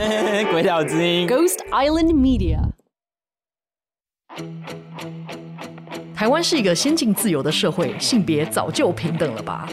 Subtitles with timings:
[0.50, 2.58] 鬼岛之音，Ghost Island Media。
[6.14, 9.68] 台湾是一个先进自由的社会，性别早就平等了吧？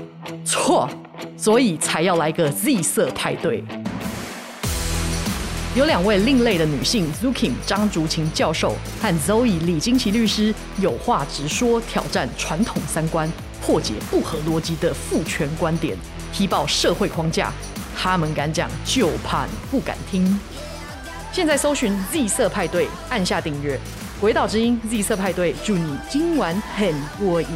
[0.46, 0.90] 错，
[1.38, 3.64] 所以才要来个 Z 色派对。
[5.78, 13.32] 有两位另类的女性，Zoo Kim 张竹琴教授和 Zoe 李金奇律师，有话直说，挑战传统三观，
[13.62, 15.96] 破解不合逻辑的父权观点，
[16.34, 17.54] 踢爆社会框架。
[17.98, 20.40] 他们敢讲，就怕你不敢听。
[21.32, 23.80] 现在搜寻 Z 色派对，按下订阅。
[24.22, 27.48] 鬼岛之音 Z 色派对，祝你今晚很过瘾。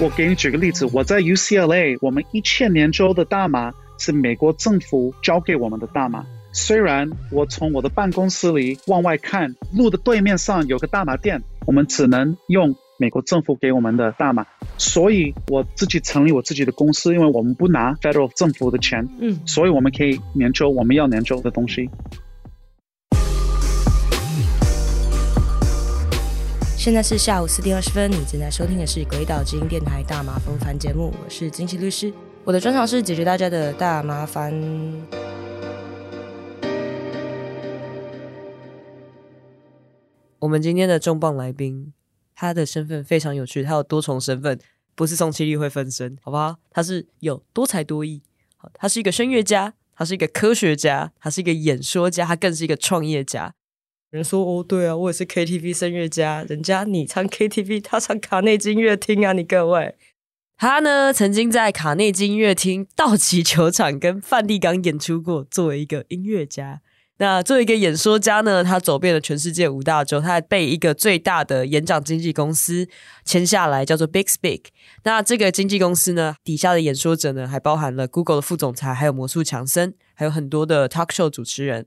[0.00, 6.24] 我给你举个例子，我在 UCLA，我们一千年州的大麻是美国政府交给我们的大麻。
[6.52, 14.46] 虽然我从我的办公室里往外看，路的对面上有个大麻店，我们只能用美国政府给我们的大麻，
[14.78, 21.90] 所以我自己成立我自己的公司，因为我们不拿 federal 政府的钱，嗯，所以我们可以研究我们要研究的东西。
[26.78, 32.10] 现在是下午四点二十分，你正在收听的是《鬼岛之音》电台大麻烦节目，我是金琪律师，
[32.44, 34.58] 我的专长是解决大家的大麻烦。
[40.40, 41.92] 我们今天的重磅来宾，
[42.34, 44.58] 他的身份非常有趣，他有多重身份，
[44.94, 46.56] 不是宋七力会分身，好不好？
[46.70, 48.22] 他是有多才多艺，
[48.56, 53.54] 好，他是一个声乐家，他是一个科学家，他是一个演说家，他更是一个创业家。
[54.10, 56.42] 人说哦，对啊，我也是 KTV 声乐家。
[56.48, 59.96] 人家你唱 KTV，他唱卡内基音乐厅啊，你各位。
[60.56, 66.80] 他呢，曾经在卡内基音乐厅、道奇球场跟梵蒂冈演出过，作为一个音乐家。
[67.20, 72.88] 那作为一个演说家呢，他走遍了全世界五大洲，他还被一个最大的演讲经纪公司
[73.24, 74.66] 签下来，叫做 Big Speak。
[75.02, 81.86] 那这个经纪公司呢，底下的演说者呢，还包含了 Google 的副总裁，还有魔术强森，还有很多的 talk show 主持人。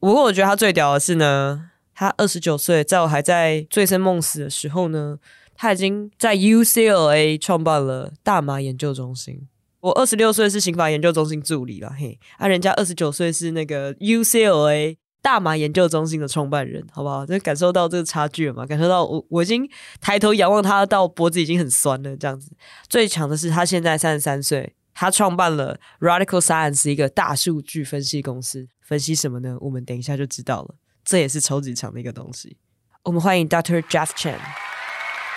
[0.00, 5.18] 不过我觉得他最屌的是呢，他二十九岁，在我还在醉生梦死的时候呢，
[5.54, 9.46] 他已经在 UCLA 创办了大麻研究中心。
[9.80, 17.24] 我二十六岁是刑法研究中心助理了，嘿，啊，人家二十九岁是那个 UCLA 大麻研究中心的创办人，好不好？
[17.24, 18.66] 就感受到这个差距了嘛？
[18.66, 19.68] 感受到我我已经
[20.00, 22.52] 抬头仰望他到脖子已经很酸了，这样子。
[22.88, 24.74] 最强的是他现在三十三岁。
[25.00, 29.56] 他创办了 Radical Science 一个大数据分析公司，分析什么呢？
[29.60, 30.74] 我们等一下就知道了。
[31.04, 32.56] 这也是超级强的一个东西。
[33.04, 33.80] 我们欢迎 Dr.
[33.82, 34.38] Jeff Chan。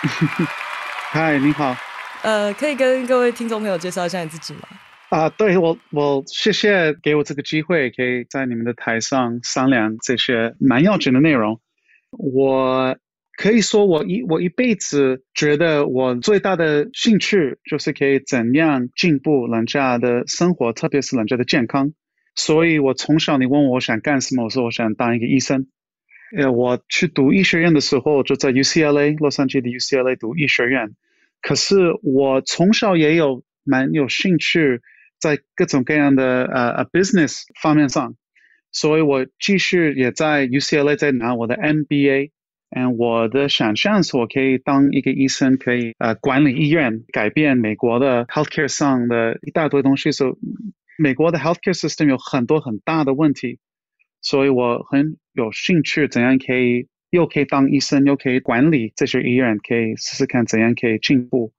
[1.12, 1.76] 嗨，你好。
[2.22, 4.60] 呃，可以跟各位听众朋友介绍一下你自己吗？
[5.10, 11.60] 啊，对，我我谢谢给我这个机会，可以在你们的台上商量这些蛮要紧的内容。
[12.10, 12.96] 我。
[13.34, 21.94] 可以说我一我一辈子觉得我最大的兴趣就是可以怎样进步人家的生活，特别是人家的健康。
[22.36, 25.66] 所以我从小你问我想干什么，我说我想当一个医生。
[26.36, 30.90] 呃，我去读医学院的时候就在 UCLA 洛杉矶的 UCLA 读医学院。
[31.42, 34.80] 可是我从小也有蛮有兴趣
[35.20, 38.14] 在各种各样的呃 business 方面上，
[38.70, 42.30] 所以我继续也在 UCLA 在拿我的 MBA。
[42.74, 50.10] 嗯，我的想象是我可以当一个医生，可以呃管理医院，改变美国的 healthcare 上的一大堆东西。
[50.10, 50.32] 所以
[50.96, 53.58] 美国的 healthcare system 有很多很大的问题，
[54.22, 61.52] 所以我很有兴趣怎样可以又可以当医生，又可以管理这些医院，可以试试看怎样可以进步。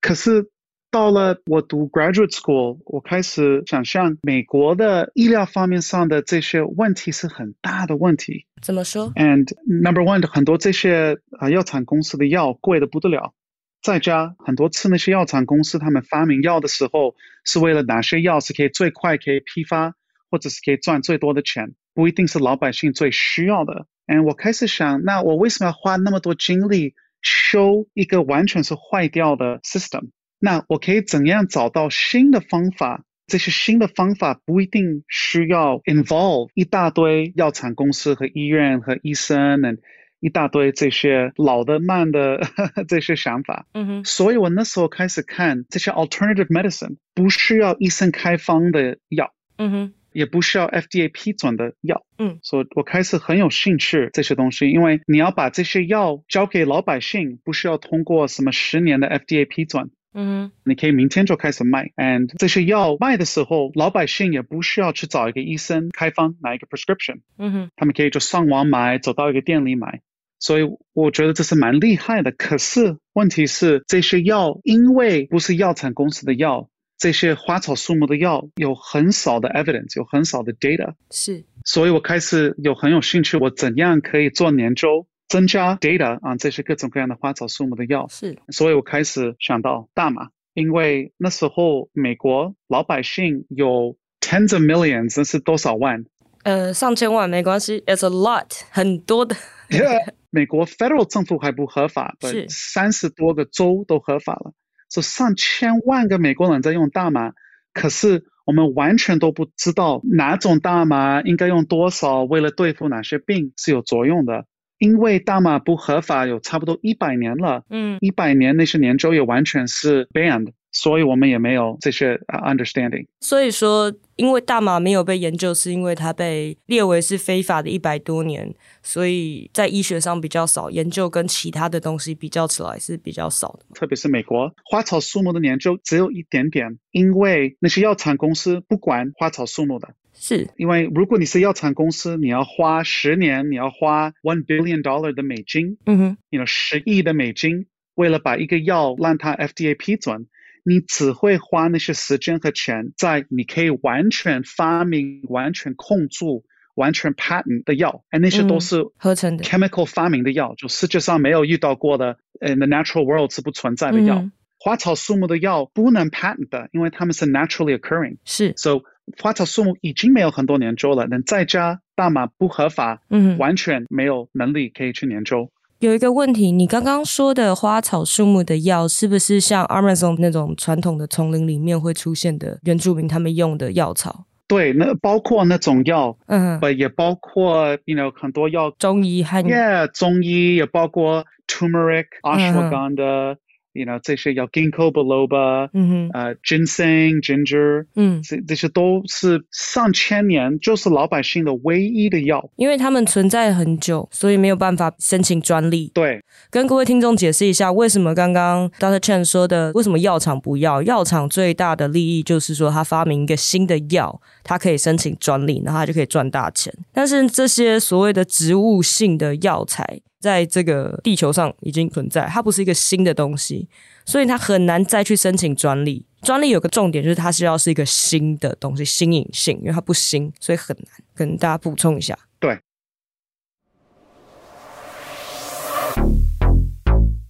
[0.00, 0.50] 可是。
[0.92, 8.44] 到了我读 graduate school，我开始想象美国的医疗方面上的这些问题是很大的问题。
[8.60, 13.32] 怎么说？And number one，很多这些啊药厂公司的药贵的不得了。
[13.80, 19.94] 再加很多次那些药厂公司他们发明药的时候，是为了哪些药是可以最快可以批发，
[20.30, 23.86] 或者是可以赚最多的钱，不一定是老百姓最需要的。
[24.06, 30.10] And 我开始想，那我为什么要花那么多精力修一个完全是坏掉的 system？
[30.38, 33.04] 那我可以怎样找到新的方法？
[33.28, 39.78] 这些新的方法不一定需要 involve 一大堆药厂公司和医院和医生，嗯，
[40.18, 42.40] 一大堆这些老的慢的
[42.88, 43.66] 这些想法。
[43.72, 44.04] 嗯哼。
[44.04, 49.32] 所以我那时候开始看这些 alternative medicine，不需要医生开方的药。
[49.56, 49.94] 嗯哼。
[50.12, 52.04] 也不需要 FDA 批准的药。
[52.18, 52.38] 嗯。
[52.42, 59.90] 所以我开始很有兴趣这些东西，因为你要把这些药交给老百姓，不需要通过什么十年的 FDA 批准。
[60.14, 70.02] 嗯，你可以明天就开始卖，and 这些药卖的时候，老百姓也不需要去找一个医生开方拿一个 prescription，嗯哼，他们可以就上网买，走到一个店里买，
[70.38, 72.30] 所以我觉得这是蛮厉害的。
[72.30, 76.68] 可是问题是，这些药因为不是药厂公司的药，
[77.02, 81.44] 这些花草树木的药有很少的 evidence，有很少的 data，是。
[81.64, 88.06] 所以我开始有很有兴趣，我怎样可以做研究，增加 data 啊，这些各种各样的花草树木的药。
[88.08, 88.38] 是。
[88.50, 96.04] 所以我开始想到大麻，因为那时候美国老百姓有 tens of millions，这是多少万？
[96.44, 99.34] 呃，上千万没关系，it's a lot，很多的。
[99.70, 104.52] yeah, 美国 federal 政府还不合法，是三十多个州都合法了，
[104.92, 107.32] 所以上千万个美国人在用大麻，
[107.72, 114.44] 可是我们完全都不知道哪种大麻应该用多少，为了对付哪些病是有作用的。
[114.76, 120.52] 因为大麻不合法有差不多一百年了，嗯，一百年那些研究也完全是 banned。
[120.72, 123.06] 所以我们也没有这些 understanding。
[123.20, 133.66] 所以说，因为大麻没有被研究，是因为它被列为是非法的一百多年，所以在医学上比较少研究，跟其他的东西比较起来是比较少的。
[133.74, 139.94] 特别是美国花草树木的研究只有一点点，因为那些药厂公司不管花草树木的。
[140.14, 140.48] 是。
[140.56, 150.28] 因为如果你是药厂公司，你要花十年，你要花 one billion dollar 的美金，嗯哼，你有十亿的美金，为了把一个药让它 FDA 批准。
[150.64, 156.44] 你只会花那些时间和钱在你可以完全发明、完全控住、
[156.74, 164.16] 完全 patent 的药，而那些都是合成的 chemical 发明的药，就世界上没有遇到过的，in the natural world 是不存在的药。
[164.16, 168.18] 嗯、花草树木的药不能 patent 的，因为它们是 naturally occurring。
[168.24, 168.82] 是，so
[169.20, 175.50] 花草树木已经没有很多研究了，能再加大麻不合法，嗯，完全没有能力可以去研究。
[175.82, 184.26] 有一个问题，你刚刚说的花草树木的药，是不是像 Amazon 那种传统的丛林里面会出现的原住民他们用的药草？
[184.46, 193.38] 对，那包括那种药，嗯，也包括 you know 很多药，中医和 Yeah，中医也包括 turmeric、ashwagandha。
[193.74, 205.90] You know 这些叫 Ginkgo biloba，嗯哼，呃、uh,，ginseng、ginger，嗯，这这些都是上千年就是老百姓的唯一的药，因为他们存在很久，所以没有办法申请专利。
[205.94, 208.98] 对，跟各位听众解释一下，为什么刚刚 Dr.
[208.98, 210.82] Chen 说的，为什么药厂不要？
[210.82, 216.70] 药厂最大的利益就是说，他发明一个新的药，他可以申请专利，然后他就可以赚大钱。
[216.92, 220.00] 但是这些所谓的植物性的药材。
[220.22, 223.68] 在这个地球上已经存在，它不是一个新的东西，
[224.06, 226.06] 所以它很难再去申请专利。
[226.22, 230.86] 专利有个重点就是它需要是一个新的东西，新颖性，因为它不新，所以很难。
[231.12, 232.16] 跟大家补充一下。
[232.38, 232.56] 对。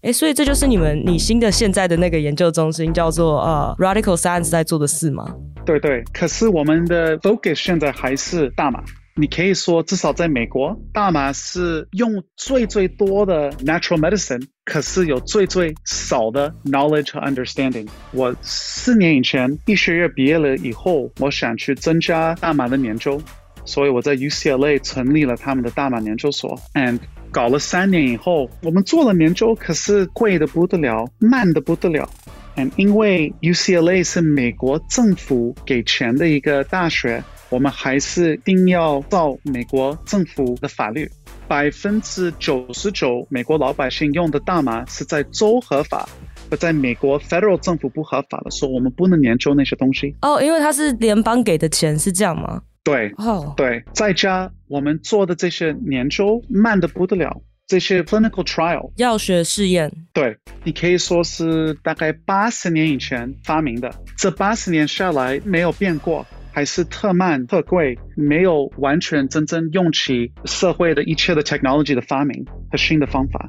[0.02, 5.34] 哎，所以这就是你们你新的现在的那个研究中心叫做呃 Radical Science 在做的事吗？
[5.64, 6.04] 对对。
[6.12, 8.84] 可是我们的 focus 现在还是大麻。
[9.14, 17.86] 你可以说，至少在美国，大麻是用最最多的 natural medicine，可是有最最少的 knowledge 和 understanding。
[18.12, 23.20] 我四年以前医学院毕业了以后，我想去增加大麻的研究，
[23.66, 26.98] 所以我在 UCLA 成立了他们的大麻研究所，and
[27.30, 32.08] 搞了三年以后，我们做了研究，可是贵的不得了，慢的不得了。
[32.56, 37.22] and 因为 UCLA 是美国政府给钱的一个大学。
[37.52, 41.06] 我们还是一定要照美国政府的法律，
[41.46, 46.08] 百分之九十九美国老百姓用的大麻是在州合法，
[46.50, 50.16] 而在美国 federal 政府不合法的时候，我们不能研究那些东西。
[50.22, 52.62] 哦，因为它是联邦给的钱，是这样吗？
[52.82, 60.34] 对，哦，对，在家我们做的这些研究慢得不得了，这些 clinical trial 药学试验，对，
[60.64, 66.26] 你可以说是大概八十年以前发明的，这八十年下来没有变过。
[66.52, 73.48] 还是特慢特贵，没有完全真正用起社会的一切的 technology 的发明和新的方法。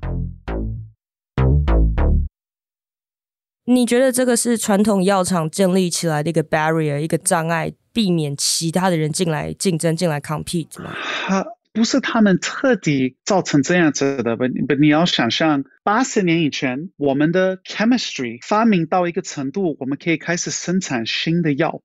[3.66, 10.94] 你觉得这个是传统药厂建立起来的一个 barrier，一个障碍，避免其他的人进来竞争、进来 compete 吗？
[11.26, 21.82] 他不是他们彻底造成这样子的，不不，你要想象八十年以前，我们的 chemistry 发明到一个程度，我们可以开始生产新的药。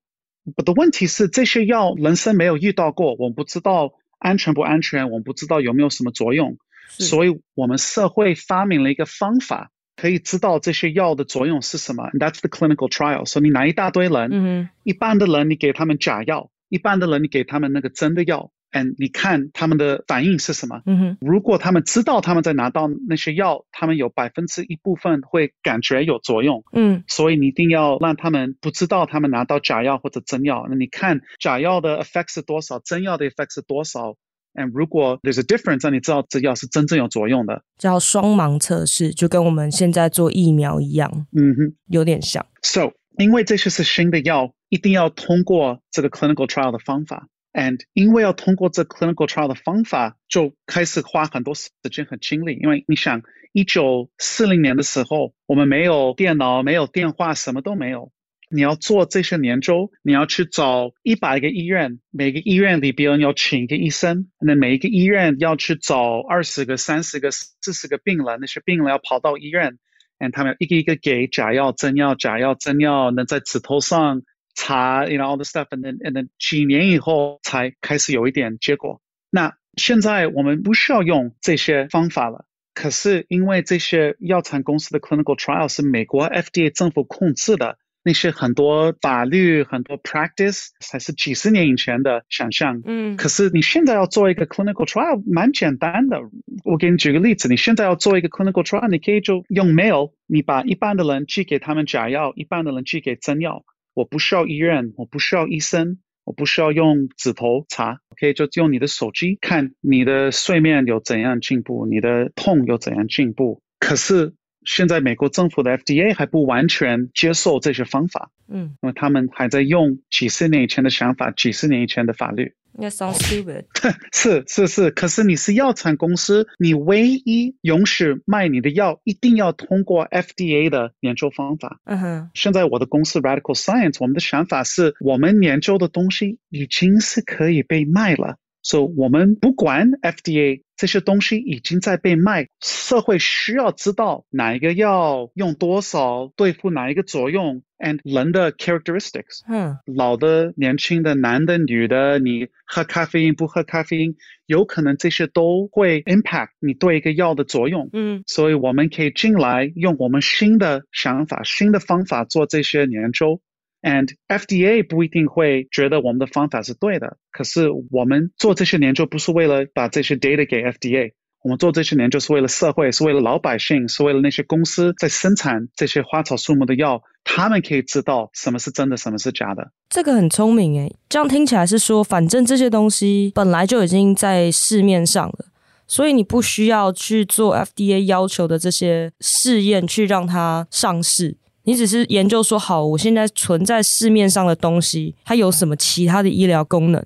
[0.57, 6.57] 我的问题是，这些药人生没有遇到过，我不知道安全不安全，我不知道有没有什么作用，
[6.89, 12.03] 所以我们社会发明了一个方法，可以知道这些药的作用是什么。
[12.11, 13.25] And that's the clinical trial。
[13.25, 18.51] 所以你拿一大堆人，嗯，一般的人你给他们假药，一般的人你给他们那个真的药。
[18.71, 20.81] 嗯，你看他们的反应是什么？
[20.85, 26.63] 嗯哼，如果他们知道他们在拿到那些药，他们有百分之一部分会感觉有作用。
[26.73, 30.65] 嗯，所以你一定要让他们不知道他们拿到假药或者真药。
[30.69, 34.15] 那你看假药的 effect 是多少，真药的 effect 是多少？
[34.53, 42.43] 嗯，如果 there's a difference，让你知道这药是真正有作用的，叫双盲测试，就跟我们现在做疫苗一样，嗯哼，有点像。
[42.63, 52.57] So，因为这些是新的药，一定要通过这个 clinical trial 的方法，and 因为要通过这 clinical trial 的方法，就开始花很多时间和精力。
[52.61, 53.21] 因为你想，
[53.53, 58.11] 一九四零年的时候，我们没有电脑，没有电话，什么都没有。
[58.51, 69.77] 你要做这些研究，你要去找一百个医院，每个医院里边要请一个医生，那每一个医院要去找二十个、三十个、四十个病人，那些病人要跑到医院
[70.17, 74.23] ，，And，他们要一个一个给假药、真药、假药、真药，能在指头上
[74.55, 79.01] 查，you know all the stuff，and then and then 几年以后才开始有一点结果。
[79.29, 87.77] 那现在我们不需要用这些方法了，可是因为这些药厂公司的 clinical trial 是美国 FDA 政府控制的。
[88.01, 92.81] 那些很多法律、很多 practice 才是几十年以前的想象。
[92.85, 96.17] 嗯，可是你现在要做一个 clinical trial，蛮简单的。
[96.63, 103.65] 我给你举个例子，你现在要做一个 clinical trial，你可以就用 mail，你把一半的人寄给他们假药，一半的人寄给真药。
[103.99, 113.61] 我不需要医院，我不需要医生，我不需要用指头查，我可以就用你的手机看你的睡眠有怎样进步，你的痛有怎样进步。
[113.79, 114.33] 可是。
[114.65, 122.53] 现在美国政府的 FDA 还不完全接受这些方法，嗯，因为他们还在用几十年以前的想法，几十年以前的法律。
[122.77, 123.65] That sounds stupid。
[124.13, 131.79] 是是是，可是你是药厂公司，你唯一允许卖你的药，一定要通过 FDA 的研究方法。
[131.85, 132.29] 嗯哼。
[132.33, 138.37] 现在我的公司 Radical Science，我们的想法是我们研究的东西已经是可以被卖了。
[138.61, 163.41] 所以，so, 我们不管 FDA 这些东西已经在被卖，社会需要知道哪一个药用多少对付哪一个作用，and 人的 characteristics，嗯，老的、年轻的、男的、女的，你喝咖啡因不喝咖啡因，有可能这些都会 impact 你对一个药的作用，嗯，所以我们可以进来用我们新的想法、新的方法做这些研究。
[163.81, 179.71] And FDA 不一定会觉得我们的方法是对的，可是我们做这些研究不是为了把这些 data 给 FDA，我们做这些研究是为了社会，是为了老百姓，是为了那些公司在生产这些花草树木的药，他们可以知道什么是真的，什么是假的。
[179.89, 185.45] 这个很聪明诶，这样听起来是说，反正这些东西本来就已经在市面上了，
[185.87, 191.37] 所以你不需要去做 FDA 要求的这些试验去让它上市。
[191.69, 196.99] 你只是研究说好，我现在存在市面上的东西，它有什么其他的医疗功能，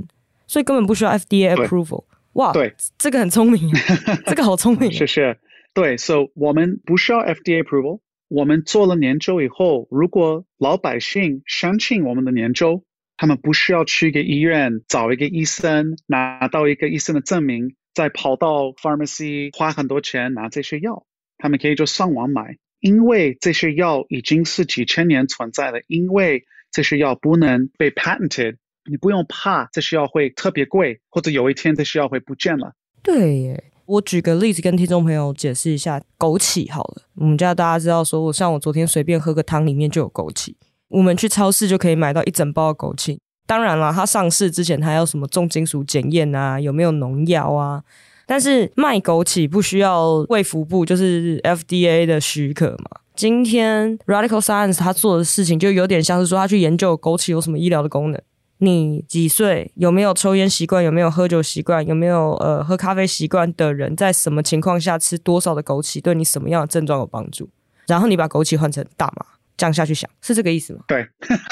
[0.48, 2.06] 所以根本不需要 FDA approval。
[2.36, 3.70] 哇，对，这个很聪明，
[4.26, 4.90] 这个好聪明。
[4.90, 5.38] 谢谢。
[5.74, 8.00] 对，So 我们不需要 FDA approval。
[8.30, 12.86] 我们做了研究以后，如果老百姓相信我们的研究，
[13.18, 21.06] 他们不需要去一个医院找一个医生，拿到一个医生的证明，再跑到 pharmacy 花很多钱拿这些药，
[21.38, 22.56] 他们可以就上网买。
[22.84, 32.74] 因为这些药已经是几千年存在的，因为这些药不能被 patented，你不用怕这些药会特别贵，或者有一天这些药会不见了。
[33.02, 40.54] 对耶，我举个例子跟听众朋友解释一下，枸杞好了，我们家大家知道说，我像我昨天随便喝个汤里面就有枸杞，
[40.90, 43.18] 我们去超市就可以买到一整包的枸杞。
[43.48, 47.82] 当然了，它上市之前它要什么重金属检验啊，有没有农药啊？
[48.26, 53.00] 但是卖枸杞不需要卫福部，就是 FDA 的许可嘛。
[53.16, 58.22] 今天 Radical Science 他做的事情就有点像是说，他去研究枸杞有什么医疗的功能。
[58.60, 59.72] 你几岁？
[59.76, 60.84] 有没有抽烟习惯？
[60.84, 61.86] 有没有喝酒习惯？
[61.86, 67.50] 有没有呃喝咖啡习惯的人，在什么情况下吃多少的枸杞，对你什么样的症状有帮助？
[67.88, 69.26] 然后你把枸杞换成大麻，
[69.56, 70.82] 这样下去想，是这个意思吗？
[70.88, 71.08] 对，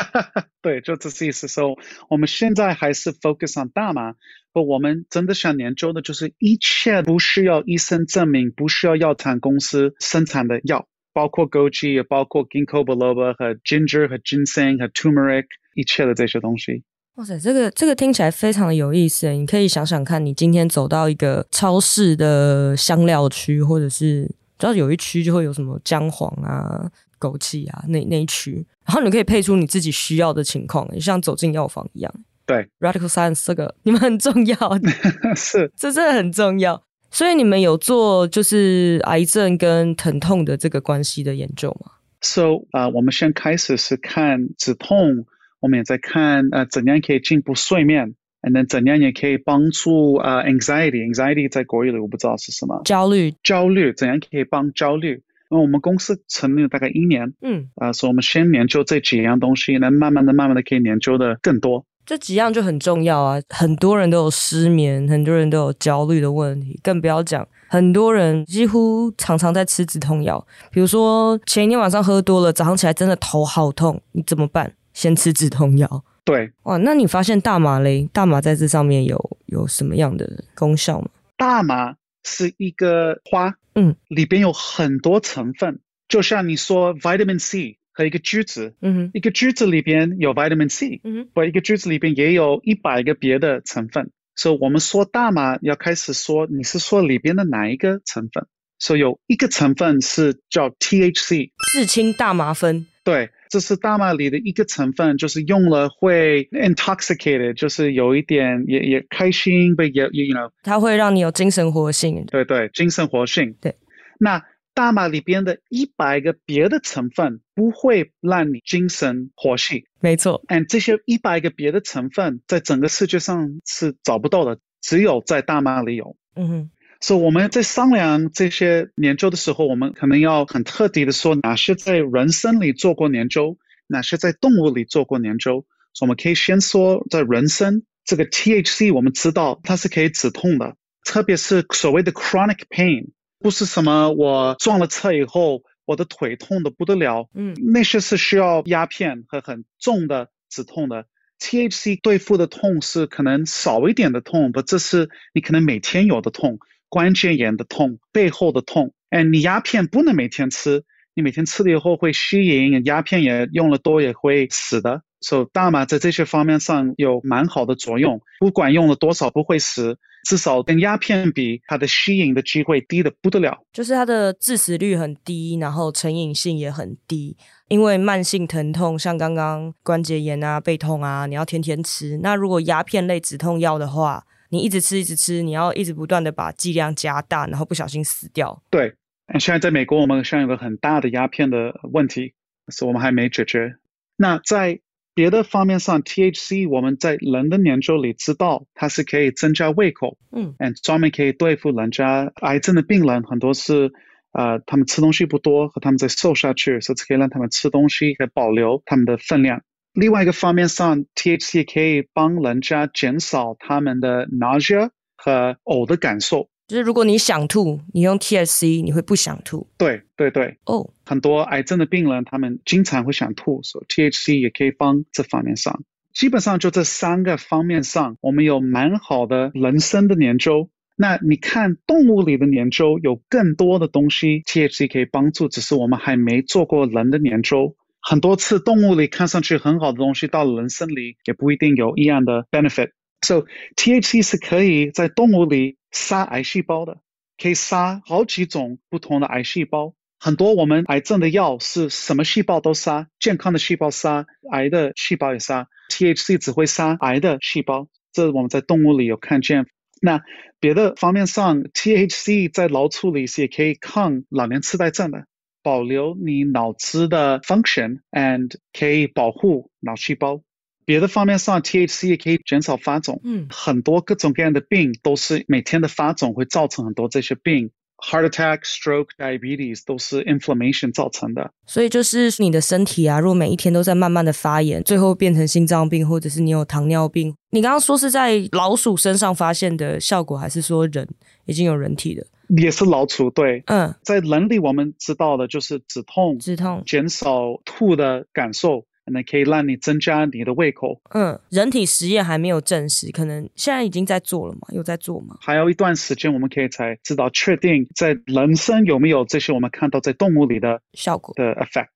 [0.62, 1.48] 对，就这是意思。
[1.48, 4.16] 说、so, 我们现在还是 focus on 大麻。
[4.54, 16.84] 不，我们真的想研究的就是一切不需要医生证明、不需要药厂公司生产的药，包括枸杞，也包括 Ginkgo biloba 和 Ginger 和 Ginseng 和 Turmeric，一切的这些东西。
[17.16, 19.32] 哇塞，这个这个听起来非常的有意思。
[19.32, 24.30] 你可以想想看，你今天走到一个超市的香料区，或者是
[24.60, 32.12] 只要有一区就会有什么姜黄啊、枸杞啊那那一区，然后你可以配出你自己需要的情况，像走进药房一样。
[32.46, 34.58] 对，Radical Science 这个你们很重要，
[35.38, 36.82] 是，这真的很重要。
[37.12, 45.26] 所以你们有做就是癌症跟疼痛的这个关系的研究吗？So 啊、uh,，我们先开始是看止痛，
[45.60, 55.22] 我们也在看呃、uh, 怎样可以进步睡眠，and then 怎样也可以帮助呃、uh, anxiety，anxiety 在国语里我不知道是什么，焦虑，焦虑怎样可以帮焦虑？
[55.52, 61.86] 那我们公司成立了大概一年，嗯，啊，所以我们先研究这几样东西，那慢慢的、慢慢的可以研究的更多。
[62.06, 63.40] 这几样就很重要啊！
[63.50, 70.44] 很多人都有失眠，很多人都有焦虑的问题，更不要讲很多人几乎常常在吃止痛药。
[70.72, 74.74] 比如说前一天晚上喝多了，早上起来真的头好痛，你怎么办？
[74.94, 76.04] 先吃止痛药。
[76.26, 78.10] 对，哇，那你发现大麻嘞？
[78.12, 81.08] 大麻在这上面有有什么样的功效吗？
[81.38, 87.78] 大麻是一个花，嗯，里边有很多成分，就像你说 vitamin C。
[87.94, 94.12] 和一个橘子，嗯，一个橘子里边有 vitamin C，嗯哼，或一个橘子里边也有一百个别的成分。
[94.34, 98.48] 所以我们说大麻要开始说，你是说里边的哪一个成分？
[98.80, 102.88] 所以有一个成分是叫 THC，四氢大麻酚。
[103.04, 112.26] 对，这是大麻里的一个成分，就是用了会 intoxicated，就是有一点也也开心，不也也 you know，它会让你有精神活性。
[112.28, 113.54] 对对，精神活性。
[113.62, 113.76] 对，
[114.20, 114.42] 那。
[114.74, 120.42] 大麻里边的一百个别的成分不会让你精神活性，没错。
[120.48, 126.16] And，这些一百个别的成分在整个世界上是找不到的，只有在大麻里有。
[126.36, 126.72] 嗯哼。
[127.02, 135.66] 所以我们在商量这些研究的时候，我们可能要很特地的说，哪些在人参里做过研究，哪些在动物里做过研究。
[135.94, 143.10] 所以我们可以先说，在人参这个 THC，我们知道它是可以止痛的，特别是所谓的 chronic pain。
[143.40, 151.08] 不是什么我撞了车以后，我的腿痛的不得了，嗯，那些是需要鸦片和很重的止痛的。
[151.40, 156.60] THC 对付的痛是可能少一点的痛，不，这是你可能每天有的痛，
[156.92, 158.92] 关节炎的痛，背后的痛。
[159.12, 160.84] 哎，你鸦片不能每天吃，
[161.16, 165.02] 你每天吃了以后会吸引，鸦片也用了多也会死的。
[165.22, 169.98] 所以大麻在这些方面上有蛮好的作用，不管用了多少不会死。
[170.24, 173.58] 至少跟鸦片比，它的吸引的机会低得不得了。
[173.74, 177.36] 就是它的致死率很低，然后成瘾性也很低。
[177.70, 182.20] 因为慢性疼痛，像刚刚关节炎啊、背痛啊，你要天天吃。
[182.22, 188.62] 那如果鸦片类止痛药的话，你一直吃一直吃，你要一直不断的把剂量加大，然后不小心死掉。
[188.70, 188.94] 对，
[189.40, 192.34] 现在在美国，我们现在有个很大的鸦片的问题，
[192.68, 193.76] 是我们还没解决。
[194.18, 194.82] 那在
[195.14, 203.92] 别的方面上，THC 我们在人的研究里知道它是可以增加胃口，嗯，嗯，专门可以对付人家癌症的病人，很多是，
[204.34, 209.62] 呃，他们吃东西不多和他们在瘦下去，所以可以让他们吃东西可以保留他们的分量。
[209.94, 216.50] 另外一个方面上，THC 可以帮人家减少他们的 nausea 和呕的感受。
[216.68, 219.68] 就是如果你想吐，你用 THC 你会不想吐。
[219.78, 220.90] 对对对，哦，oh.
[221.06, 225.84] 很多癌症的病人他们经常会想吐，所以 THC 也可以帮这方面上。
[226.14, 230.70] 基本上就这三个方面上，我们有蛮好的人生的研究。
[230.96, 237.76] 那你看动物里的研究有更多的东西，THC 可以帮助，只是我们还没做过人的研究。
[238.02, 242.92] 很多次动物里看上去很好的东西，到了人参里也不一定有一样的 benefit。
[243.22, 246.98] So THC 是可以在动物里杀癌细胞的，
[247.42, 249.94] 可以杀好几种不同的癌细胞。
[250.20, 255.68] 很多我们癌症的药是什么细胞都杀，健康的细胞杀，癌的细胞也杀。
[255.90, 259.68] THC 只会杀癌的细胞，这我们在动物里有看见。
[260.02, 260.22] 那
[260.60, 265.26] 别的方面上，THC 在脑处里是也可以抗老年痴呆症的，
[265.64, 270.42] 保留你脑子的 function and 可以保护脑细胞。
[270.84, 273.22] 别的方面上，THC 也可以减少发肿。
[273.24, 281.52] 嗯，很多各种各样的病都是每天的发肿会造成很多这些病，heart attack、stroke、diabetes 都是 inflammation 造成的。
[281.68, 287.34] 所以就是你的身体啊，如果每一天都在慢慢的发炎，最后变成心脏病，或者是你有糖尿病。
[287.52, 291.08] 你刚刚说是在老鼠身上发现的效果，还是说人
[291.46, 292.26] 已经有人体的？
[292.58, 293.64] 也是老鼠，对。
[293.68, 298.86] 嗯，在人里我们知道的就是止痛，止痛，减少吐的感受。
[299.14, 301.02] 那可以让你增加你的胃口。
[301.10, 304.62] 嗯，人体实验还没有证实，可能现在已经在做了吗？
[304.72, 305.36] 有在做吗？
[305.42, 311.88] 还有一段时间，我们可以才知道确定在人身有没有这些我们看到在动物里的效果的 effect。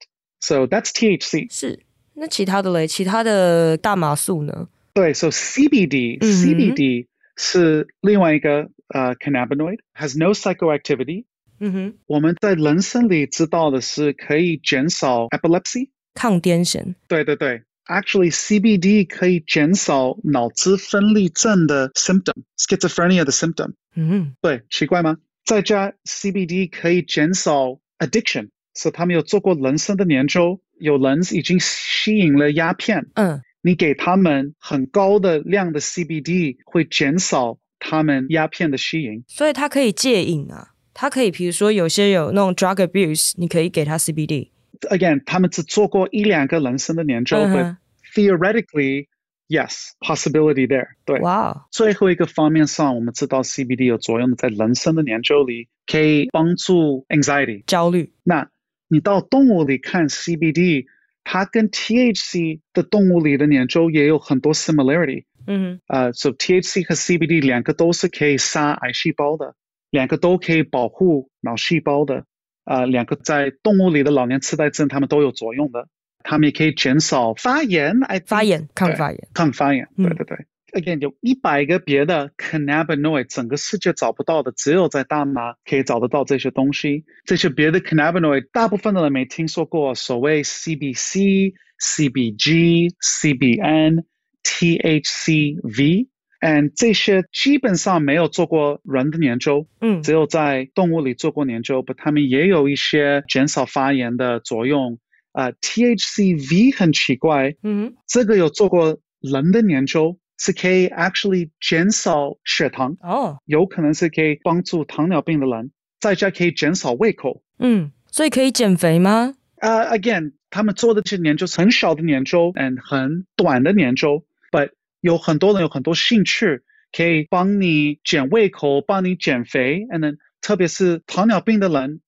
[0.41, 1.47] So that's THC。
[1.53, 1.79] 是。
[2.15, 2.87] 那其他的嘞？
[2.87, 4.67] 其他的大麻素呢？
[4.93, 7.05] 对，So CBD，CBD、嗯、CBD
[7.37, 11.24] 是另外一个呃、uh, cannabinoid，has no psychoactivity。
[11.58, 11.94] 嗯哼。
[12.06, 15.90] 我们在人身里知道的是可以减少 epilepsy。
[16.14, 23.74] 抗癫痫，对对对，actually CBD 可以减少脑汁分裂症的 symptom，schizophrenia 的 symptom。
[23.94, 25.18] 嗯哼，对，奇怪吗？
[25.44, 44.49] 再加 CBD 可以减少 addiction，所以他们有做过人参的研究，有人已经吸瘾了鸦片，嗯，你给他们很高的量的 CBD 会减少 他们鸦片的吸瘾，所以他可以戒瘾啊，他可以，比如说有些有那种 drug abuse，你可以给他 CBD。
[44.89, 47.77] Again，他们只做过一两个人参的研究，但、uh huh.
[48.15, 49.07] theoretically
[49.47, 50.87] Yes, possibility there。
[51.05, 51.61] 对，哇，Wow.
[51.69, 58.11] 最后一个方面上，我们知道 CBD 有作用的，在人参的研究里可以帮助 anxiety 焦虑。
[58.23, 58.49] 那
[58.87, 60.85] 你到动物里看 CBD，
[61.23, 65.25] 它跟 THC 的动物里的研究也有很多 similarity。
[65.47, 69.55] 嗯哼，呃，so THC 和 CBD 两个都是可以杀癌细胞的，
[69.89, 72.25] 两个都可以保护脑细胞的，
[72.65, 75.87] 呃，两个在动物里的老年痴呆症，它们都有作用的。
[76.27, 80.37] 它们也可以减少发炎，哎，发炎，抗发炎，抗发炎，对对对。
[80.73, 87.05] 嗯、Again，有一百个别的 cannabinoid，整个世界找不到的，只有在大麻可以找得到这些东西。
[87.25, 89.93] 这些别的 cannabinoid，大部分的人没听说过。
[89.93, 94.03] 所谓 CBC、CBG、CBN、
[94.45, 104.97] THCV，and 这些基本上没有做过人的研究，嗯，只有在动物里做过研究，不，他们也有一些减少发炎的作用。
[105.31, 119.35] 啊、uh,，THCV 很奇怪，嗯，这个有做过人的研究，是可以 actually 减少血糖，哦，有可能是可以帮助糖尿病的人，在家可以减少胃口，嗯，所以可以减肥吗？
[119.57, 124.69] 啊、uh,，again，他们做的这些研究是很小的研究，and 很短的研究，but
[125.01, 132.01] 有很多人有很多兴趣，可以帮你减胃口，帮你减肥，and then 特别是糖尿病的人。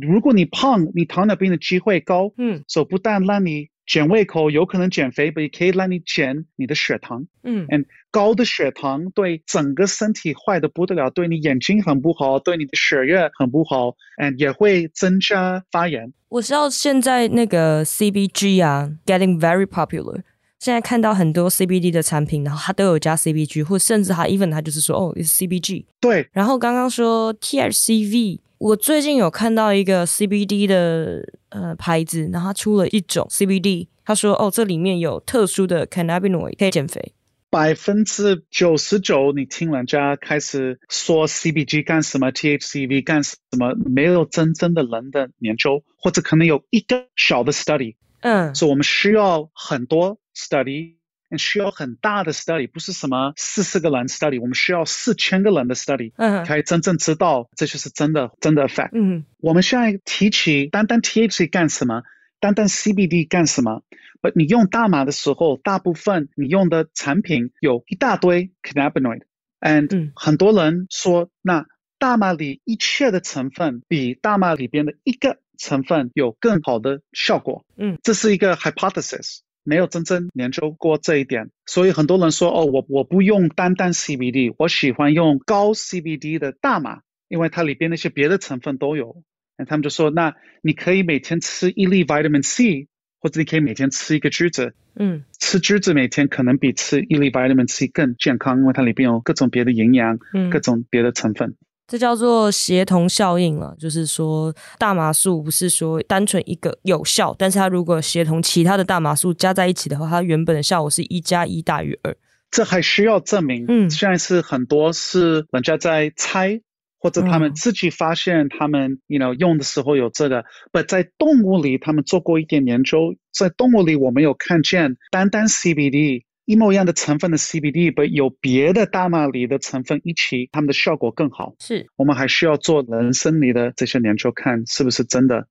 [0.00, 16.12] 如果你胖，你糖尿病的机会高，嗯，所以不但让你减胃口，有可能减肥，也可以让你减你的血糖，嗯，，and，高的血糖对整个身体坏的不得了，对你眼睛很不好，对你的血液很不好，，and，也会增加发炎。
[16.28, 20.22] 我知道现在那个 CBG 啊，getting very popular，
[20.64, 28.38] 现在看到很多 CBD 的产品，然后它都有加 CBG，或甚至它 even 它就是说哦，is CBG，对，然后刚刚说 THCV。
[28.56, 37.12] 我最近有看到一个 CBD 的呃牌子，然后它出了一种 CBD，他说哦，这里面有特殊的 cannabinoid 可以减肥。
[37.50, 50.96] 百分之九十九，你听人家开始说 CBG 干什么，THCV 干什么，没有真正的人的研究，或者可能有一个小的 study，嗯，所以我们需要很多 study。
[51.36, 58.90] 需要很大的 study，不是什么四十个人 study，我们需要四千个人的 study，嗯，才真正知道这就是真的真的 effect。
[58.92, 62.04] 嗯，我们现在提起单单 THC 干什么，
[62.38, 63.82] 单单 CBD 干什么？
[64.20, 71.66] 不，你用大麻的时候，大部分你用的产品有一大堆 cannabinoid，and、嗯、很多人说，那
[71.98, 77.64] 大麻里一切的成分比大麻里边的一个成分有更好的效果。
[77.76, 79.40] 嗯，这是一个 hypothesis。
[79.64, 89.22] 没有真正研究过这一点，所以很多人说哦，我我不用单单 CBD，我喜欢用高 CBD 的大麻，因为它里边那些别的成分都有。
[89.56, 92.88] 那他们就说，那你可以每天吃一粒 Vitamin C，
[93.20, 94.74] 或者你可以每天吃一个橘子。
[94.96, 101.54] 嗯，吃橘子每天可能比吃一粒 Vitamin C 更健康，因为它里边有各种别的营养，嗯，各种别的成分。
[101.86, 112.16] 这叫做协同效应了，就是说大麻素不是说单纯一个有效，但是它如果协同其他的大麻素加在一起的话，它原本的效果是一加一大于二。
[112.50, 113.66] 这还需要证明。
[113.68, 116.60] 嗯，现在是很多是人家在猜，
[117.00, 120.44] 或者他们自己发现他们，you know，用的时候有这个。
[120.72, 126.22] 不在动物里，他们做过一点研究，在动物里我没有看见单单 CBD。
[126.46, 131.54] 一模一样的成分的 CBD，不有别的大麻里的成分一起，它们的效果更好。
[131.58, 135.46] 是我们还需要做人生里的这些研究，看是不是真的。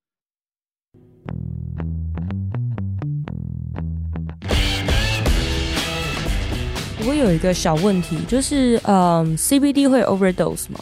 [7.07, 10.79] 我有一个小问题，就是嗯，CBD 会 overdose 吗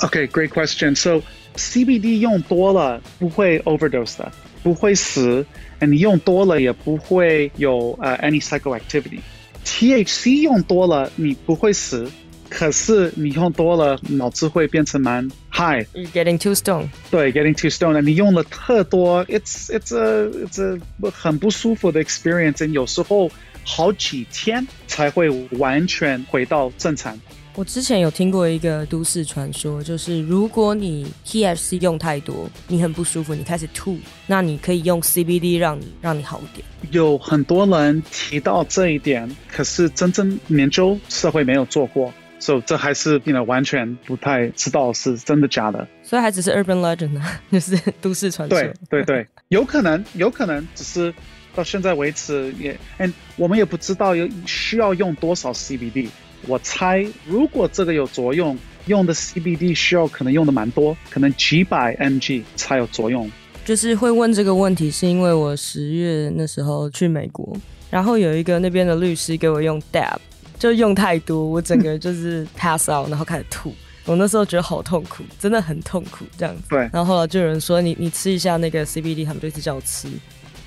[0.00, 0.96] ？OK，great question.
[0.96, 1.22] So
[1.54, 4.32] CBD 用多了不会 overdose 的，
[4.63, 5.45] 不会死。
[5.79, 12.09] 你用多了也不会有呃、uh, any psychoactivity。THC 用多了你不会死，
[12.49, 16.89] 可是你用多了脑子会变成蛮 high。You're getting too stoned。
[17.11, 18.01] 对，getting too stoned。
[18.01, 22.65] 你用了特多，it's it's a it's a 很不舒服的 experience。
[22.65, 23.29] 有时候
[23.63, 27.19] 好几天才会完全回到正常。
[27.54, 36.64] 我之前有听过一个都市传说，就是如果你 THC 用太多，你很不舒服，你开始吐，那你可以用 CBD 让你让你好一点。
[36.92, 45.86] 有很多人提到这一点，可是真正研究社会没有做过，所以这还是变得完全不太知道是真的假的。
[46.02, 48.58] 所以还只是 urban legend 呢， 就是都市传说。
[48.58, 51.12] 对对对， 有可能有可能只是
[51.54, 56.08] 到现在为止也，嗯，我们也不知道有需要用多少 CBD。
[56.46, 63.30] 我猜，如果这个有作用，用的 CBD 需要可能用的蛮多，可能几百 mg 才有作用。
[63.64, 67.56] 就是会问这个问题，是因为我十月那时候去美国，
[67.90, 70.16] 然后有一个那边的律师给我用 Dab，
[70.58, 73.72] 就用太多，我整个就是 pass out，然后开始吐。
[74.04, 76.62] 我那时候觉得好痛苦，真的很痛苦这样子。
[76.70, 76.80] 对。
[76.92, 80.08] 然后后来就有人说你你吃一下那个 CBD，他们就一直叫我吃，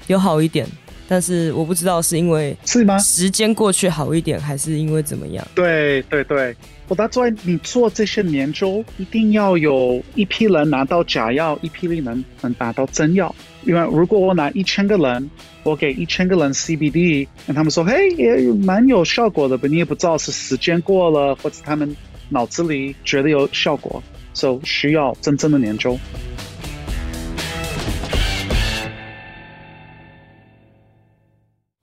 [0.08, 0.66] 有好一点。
[1.08, 2.98] 但是我不知道是因为是吗？
[3.00, 5.48] 时间过去好一点，还是因为怎么样？
[5.54, 6.56] 对对对，
[6.88, 13.34] 我打算你做这些研究，一定要有一批人拿到假药，一批人能能拿到真药。
[13.66, 15.30] 因为如果我拿一千个人，
[15.64, 21.96] 我给一千个人 CBD，跟他们说，嘿，也蛮有效果的，你也不知道是时间过了，或者他们
[22.30, 24.02] 脑子里觉得有效果，
[24.34, 25.98] 所以需要真正的研究。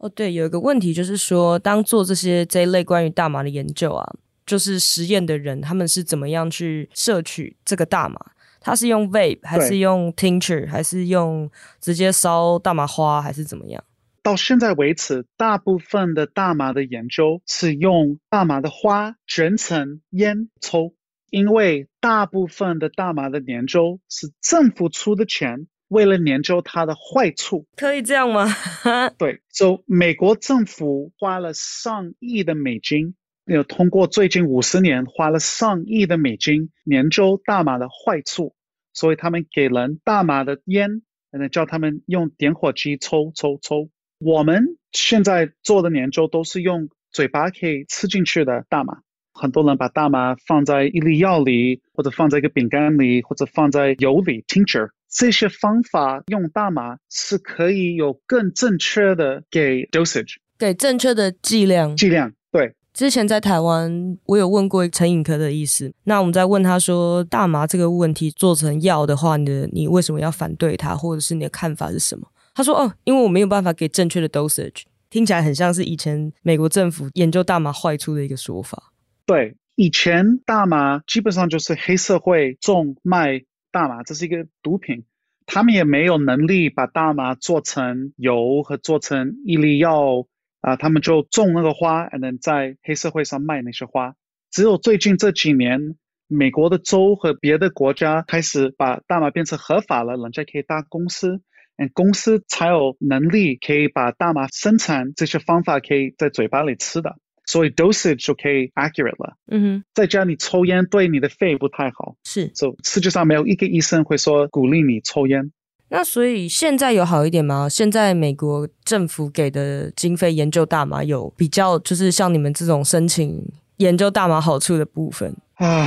[0.03, 8.19] 哦，对，有一个问题就是说，当做这些这一类关于大麻的研究啊，就是实验的人他们是怎么样去摄取这个大麻？
[8.61, 11.49] 他是用 vape 还是用 tincture 还是用
[11.81, 13.85] 直接烧大麻花还是怎么样？
[14.25, 20.95] 到现在为止，大部分的大麻的研究是用大麻的花卷成烟抽，
[21.31, 25.69] 因为大部分的大麻的研究是政府出的钱。
[25.92, 28.46] 为了研究它的坏处，可以这样吗？
[29.18, 38.55] 对，就、so, 美国政府花了上亿的美金，有通过最近五十年花了上亿的美金研究大麻的坏处，
[38.94, 43.90] 所以他们给人大麻的烟，然后叫他们用点火机抽抽抽。
[44.18, 49.02] 我们现在做的研究都是用嘴巴可以吃进去的大麻，
[49.35, 54.88] 很多人把大麻放在一粒药里，或者放在一个饼干里，或者放在油里，tincture。
[55.12, 61.94] 这些方法用大麻是可以有更正确的给 dosage，给正确的剂量。
[61.94, 62.75] 剂量对。
[62.94, 72.27] 之前在台湾，我有问过陈颖科的意思，那我们在问他说，大麻这个问题做成药的话，你的你为什么要反对它，或者是你的看法是什么？
[72.55, 78.92] 他说哦，因为我没有办法给正确的 dosage，听起来很像是以前美国政府研究大麻坏处的一个说法。
[79.25, 83.42] 对，以前大麻基本上就是黑社会种卖。
[83.72, 85.04] 大麻这是一个毒品，
[85.46, 90.26] 他们也没有能力把大麻做成油和做成一粒药
[90.61, 94.14] 啊，他们就种那个花，然后在黑社会上卖那些花。
[94.50, 95.96] 只有最近这几年，
[96.28, 101.40] 美国的州和别的国家开始把大麻变成合法了，人家可以搭公司，
[101.78, 107.16] 嗯，公司才有能力可以把大麻生产这些方法可以在嘴巴里吃的。
[107.44, 109.37] 所以 dosage 就可以 accurate 了。
[109.50, 112.16] 嗯哼，在家里抽烟对你的肺不太好。
[112.24, 115.50] 是，所以世界上没有一个医生会说鼓励你抽烟。
[115.88, 117.68] 那所以现在有好一点吗？
[117.68, 123.44] 现在美国政府给的经费研究大麻有比较，就是像你们这种申请
[123.76, 125.87] 研究大麻好处的部分啊。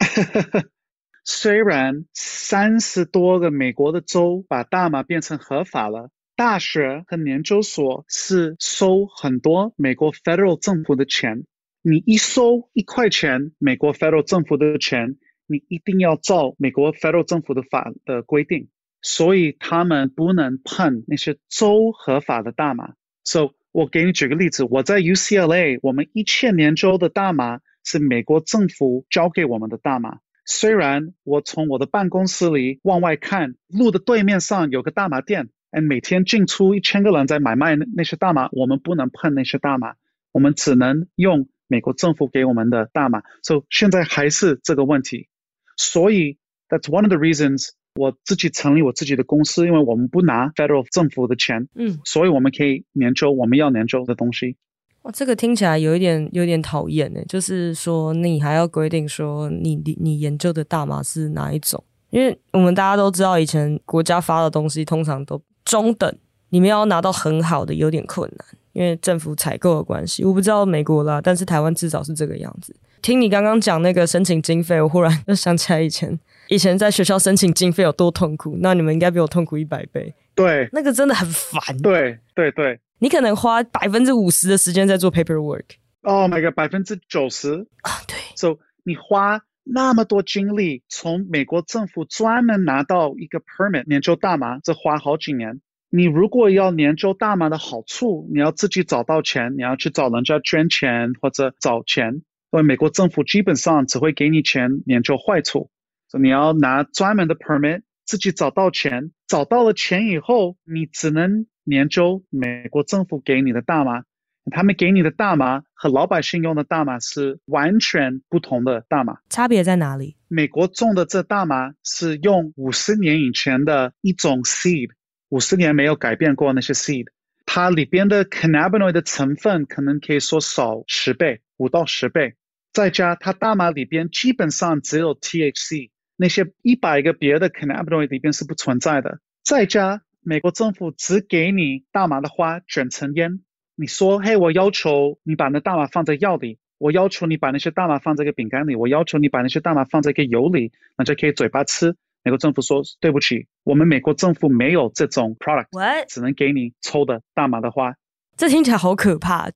[1.24, 6.10] 虽然三十多个美国的州把大麻变成合法了。
[6.36, 11.44] 大学和研究所是收很多美国 federal 政府的钱，
[11.80, 15.16] 你一收一块钱，美国 federal 政府的钱，
[15.46, 18.68] 你一定要照美国 federal 政府的法的规定，
[19.00, 22.94] 所以他们不能碰那些州合法的大麻。
[23.22, 30.18] So，我给你举个例子，我在 UCLA，我们一切研究的大麻是美国政府交给我们的大麻。
[30.46, 35.48] 虽然我从我的办公室里往外看，路的对面上有个大麻店。
[35.82, 39.94] 每天进出一千个人在买卖那那些大麻，我们不能碰那些大麻，
[40.30, 43.22] 我们只能用美国政府给我们的大麻。
[43.42, 45.28] 所以现在还是这个问题，
[45.76, 54.56] 所以 that's one of the reasons 我自己成立我自己的公司，因为我们不拿 federal 政府的钱，嗯，所以我们可以研究我们要研究的东西。
[55.02, 61.82] 哇，这个听起来有一点有点讨厌呢，就是说你还要规定说你你你研究的大麻是哪一种？
[62.10, 65.42] 因为我们大家都知道，以前国家发的东西通常都。
[65.64, 66.14] 中等，
[66.50, 70.24] 你们要拿到很好的有点困难，因为政府采购的关系。
[70.24, 72.74] 我不知道美国啦，但是台湾至少是这个样子。
[73.02, 78.56] 听你刚刚讲那个申请经费，我忽然又想起来以前，以前在学校申请经费有多痛苦。
[78.60, 80.14] 那你们应该比我痛苦一百倍。
[80.34, 81.76] 对，那个真的很烦。
[81.82, 85.64] 对对对，你可能花百分之五十的时间在做 paperwork。
[86.02, 88.16] Oh my god，百分之九十啊，对。
[88.36, 95.60] So 你花那么多精力从美国政府专门拿到一个 permit 研究大麻，这花好几年。
[95.88, 102.22] 你如果要研究大麻的好处，你要自己找到钱，你要去找人家捐钱或者找钱。
[102.50, 105.70] 因为美国政府基本上只会给你钱研究坏处，
[106.08, 114.04] 所以你要拿专门的 permit，自己找到钱，找到了钱以后，你只能研究美国政府给你的大麻。
[114.50, 120.16] 他们给你的大麻和老百姓用的大麻是完全不同的大麻，差别在哪里？
[120.28, 124.90] 美国种的这大麻是用五十年以前的一种 seed，
[125.30, 127.06] 五十年没有改变过那些 seed，
[127.46, 132.34] 它里边的 cannabinoid 的成分可能可以说少十倍，五到十倍。
[132.72, 139.20] 再加它大麻里边基本上只有 THC，那些一百个别的 cannabinoid 里边是不存在的。
[139.44, 143.40] 再加美国政府只给你大麻的花卷成烟，
[143.76, 151.96] 你说嘿，我要求你把那大麻放在药里，我要求你把那些大麻放在一个饼干里，我要求你把那些大麻放在一个油里，那就可以嘴巴吃。
[152.22, 155.66] 美国政府说对不起，我们美国政府没有这种 product，
[156.08, 157.96] 只能给你抽的大麻的花。
[158.36, 159.50] 这听起来好可怕。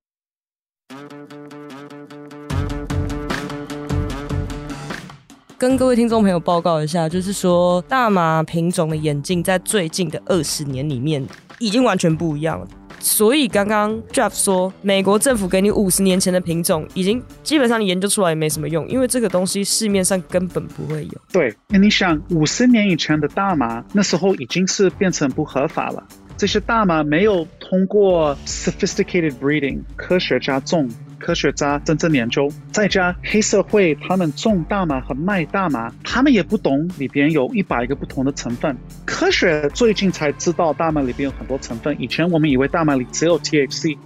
[5.56, 11.24] 跟各位听众朋友报告一下，就是说大麻品种的演进在最近的二十年里面
[11.60, 12.68] 已经完全不一样了。
[13.00, 21.20] 所以刚刚 Jeff 说，美国政府给你五十年前的品种，已经基本上你研究出来也没什么用，因为这个东西市面上根本不会有。
[21.32, 26.06] 对，那你想五十年以前的大麻，那时候已经是变成不合法了，
[26.36, 30.88] 这些大麻没有通过 sophisticated breeding，科学家种。
[31.18, 38.76] 科学家真正研究，再加黑社会，他们种大麻和卖大麻，他们也不懂里边有一百个不同的成分。
[39.04, 43.98] 科学最近才知道大麻里边有很多成分，以前我们以为大麻里只有 THC。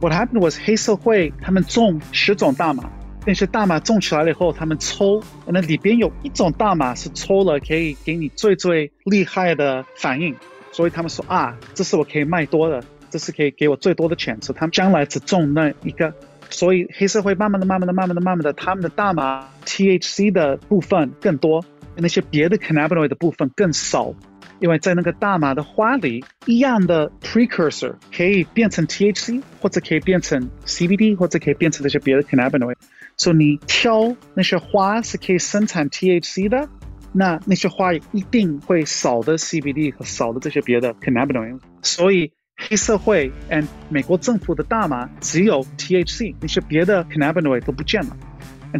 [0.00, 2.90] What happened was 黑社会他们种十种大麻，
[3.26, 10.34] 那些大麻种起来了以后，他们抽，那里边有一种大麻是抽了可以给你最最厉害的反应，
[10.72, 16.14] 所以他们说啊，这是我可以卖多的，这是可以给我最多的钱，所以他们将来只种那一个。
[16.50, 21.64] 所以黑社会慢慢的、慢慢的、慢慢的、慢慢的，他们的大麻 THC 的部分更多，
[21.96, 24.12] 那些别的 cannabinoid 的部分更少，
[24.58, 32.76] 因为在那个大麻的花里，一样的 precursor 可以变成 THC，或者可以变成 CBD，或者可以变成那些别的 cannabinoid。
[33.16, 36.68] 所以你挑那些花是可以生产 THC 的，
[37.12, 41.60] 那那些花一定会少的 CBD 和少的这些别的 cannabinoid。
[41.82, 42.32] 所以。
[42.68, 48.16] 黑社会 and 美国政府的大麻只有 THC，那些别的 cannabinoid 都不见了。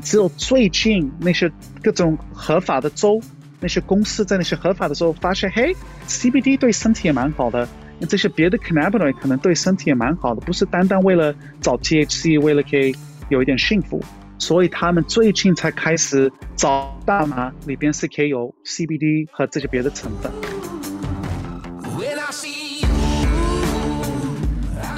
[0.03, 1.51] 只有最近那些
[1.83, 3.21] 各种合法的州，
[3.59, 5.75] 那些公司在那些合法的州发现，嘿
[6.07, 7.67] ，CBD 对身体也蛮好的。
[7.99, 12.95] 那这些别的 cannabinoid 可能对身体也蛮好的，不是单单为了找 THC，为了可以
[13.31, 14.01] 有一点幸福。
[14.39, 20.60] 所以他们最近才开始找大麻里边是可以有 CBD 和这些别的成分。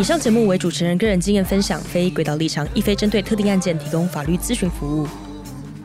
[0.02, 5.06] 以上节目为主持人个人经验分享，非轨道立场，亦非针对特定案件提供法律咨询服务。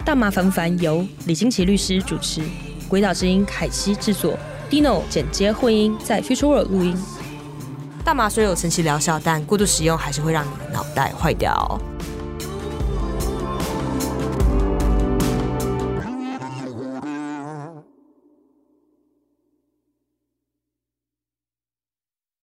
[0.04, 2.42] 大麻烦不烦由李金奇律师主持，
[2.88, 4.36] 轨道之音凯西制作
[4.72, 6.98] ，Dino 剪接混音，在 Future World 录音。
[8.04, 11.80] 大麻虽有神奇疗效，但过度使用还是会让你的脑袋坏掉。